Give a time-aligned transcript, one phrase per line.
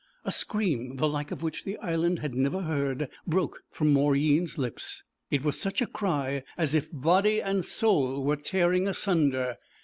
[0.25, 5.03] A scream, the like of which the Island had never heard, broke from Mauryeen's lips.
[5.29, 9.57] It was such a cry as if body and soul were tearing asunder.